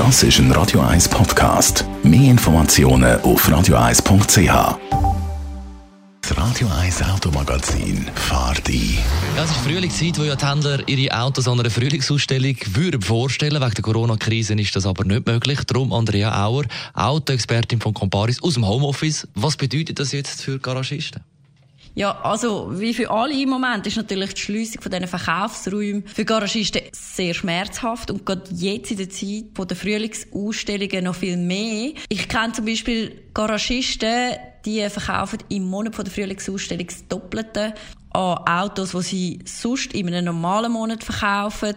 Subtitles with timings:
[0.00, 1.84] Das ist ein Radio 1 Podcast.
[2.02, 4.78] Mehr Informationen auf radio1.ch.
[6.22, 8.98] Das Radio 1 Automagazin fahrt ein.
[9.36, 13.60] Ja, es ist Frühlingszeit, wo ja die Händler ihre Autos an einer Frühlingsausstellung würden vorstellen.
[13.60, 15.58] Wegen der Corona-Krise ist das aber nicht möglich.
[15.66, 16.64] Darum Andrea Auer,
[16.94, 19.28] Autoexpertin von Comparis aus dem Homeoffice.
[19.34, 21.22] Was bedeutet das jetzt für Garagisten?
[21.94, 26.24] Ja, also wie für alle im Moment ist natürlich die Schliessung von diesen Verkaufsräumen für
[26.24, 31.92] Garagisten sehr schmerzhaft und gerade jetzt in der Zeit von der Frühlingsausstellungen noch viel mehr.
[32.08, 37.74] Ich kenne zum Beispiel Garagisten, die verkaufen im Monat von der Frühlingsausstellung das Doppelte
[38.12, 41.76] an Autos, die sie sonst in einem normalen Monat verkaufen.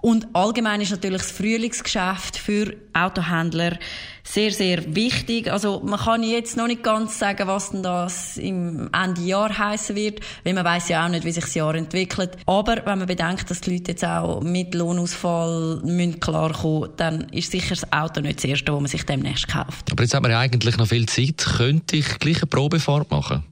[0.00, 3.78] Und allgemein ist natürlich das Frühlingsgeschäft für Autohändler
[4.22, 5.50] sehr, sehr wichtig.
[5.50, 9.94] Also man kann jetzt noch nicht ganz sagen, was denn das im Ende Jahr heißen
[9.94, 12.32] wird, weil man weiß ja auch nicht, wie sich das Jahr entwickelt.
[12.46, 17.50] Aber wenn man bedenkt, dass die Leute jetzt auch mit Lohnausfall müssen klarkommen dann ist
[17.50, 19.92] sicher das Auto nicht das erste, das man sich demnächst kauft.
[19.92, 21.38] Aber jetzt haben wir ja eigentlich noch viel Zeit.
[21.38, 23.44] Könnte ich gleich eine Probefahrt machen?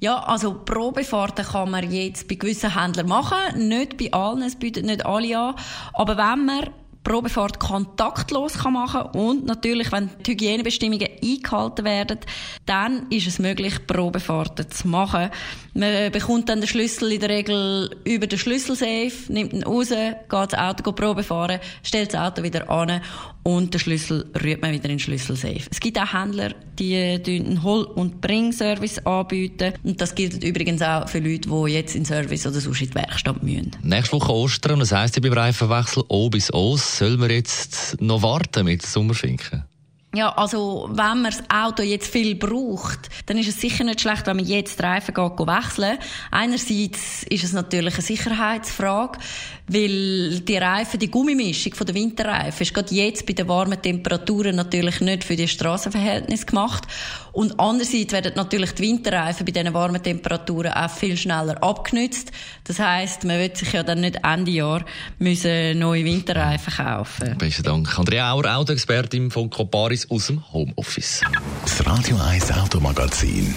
[0.00, 4.84] Ja, also Probefahrten kann man jetzt bei gewissen Händlern machen, nicht bei allen, es bietet
[4.84, 5.54] nicht alle an.
[5.92, 6.70] Aber wenn man
[7.08, 12.18] Probefahrt kontaktlos kann machen und natürlich, wenn die Hygienebestimmungen eingehalten werden,
[12.66, 15.30] dann ist es möglich, Probefahrten zu machen.
[15.72, 20.28] Man bekommt dann den Schlüssel in der Regel über den Schlüsselsafe, nimmt ihn raus, geht
[20.30, 23.00] das Auto Probe fahren, stellt das Auto wieder an
[23.42, 25.68] und den Schlüssel rührt man wieder in den Schlüsselsafe.
[25.70, 31.08] Es gibt auch Händler, die einen Hol- und Bring-Service anbieten und das gilt übrigens auch
[31.08, 33.72] für Leute, die jetzt in Service oder sonst in die Werkstatt müssen.
[33.82, 38.22] Nächste Woche Ostern, das heisst ja beim Reifenwechsel O bis Os, sollen wir jetzt noch
[38.22, 39.64] warten mit Sommerfinken?
[40.14, 44.26] Ja, also wenn man das Auto jetzt viel braucht, dann ist es sicher nicht schlecht,
[44.26, 45.98] wenn man jetzt die Reifen geht, wechseln.
[46.30, 49.18] Einerseits ist es natürlich eine Sicherheitsfrage,
[49.66, 54.56] weil die Reifen, die Gummimischung von der Winterreifen ist gerade jetzt bei den warmen Temperaturen
[54.56, 56.84] natürlich nicht für die Straßenverhältnisse gemacht.
[57.32, 62.32] Und andererseits werden natürlich die Winterreifen bei diesen warmen Temperaturen auch viel schneller abgenützt.
[62.64, 64.84] Das heißt, man wird sich ja dann nicht Ende Jahr
[65.18, 67.36] müssen neue Winterreifen kaufen.
[67.36, 67.98] Besten Dank.
[67.98, 71.22] Andrea Auer, Autoexpertin von Coparis aus dem Homeoffice.
[71.62, 73.54] Das Radio 1 Automagazin.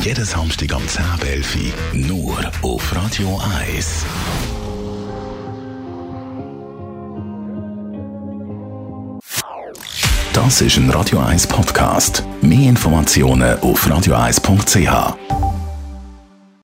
[0.00, 4.04] Jeden Samstag am 10.11 Uhr nur auf Radio 1.
[10.32, 12.22] Das ist ein Radio 1 Podcast.
[12.42, 15.45] Mehr Informationen auf radio1.ch.